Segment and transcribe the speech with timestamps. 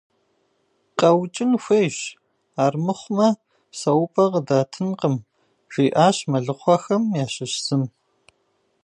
[0.99, 1.97] КъэукӀын хуейщ,
[2.63, 3.29] армыхъумэ
[3.71, 5.15] псэупӀэ къыдатынкъым,-
[5.73, 7.83] жиӀащ мэлыхъуэхэм ящыщ зым.